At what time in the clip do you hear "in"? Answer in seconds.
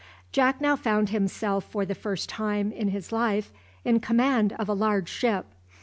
2.71-2.87, 3.85-3.99